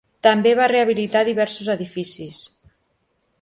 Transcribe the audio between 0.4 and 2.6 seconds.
va rehabilitar diversos edificis.